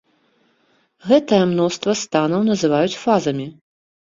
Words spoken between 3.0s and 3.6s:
фазамі.